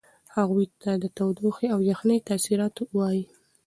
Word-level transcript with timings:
هغوی 0.35 0.65
ته 0.81 0.91
د 1.03 1.05
تودوخې 1.17 1.67
او 1.73 1.79
یخنۍ 1.91 2.17
د 2.21 2.25
تاثیراتو 2.29 2.81
وایئ. 2.97 3.23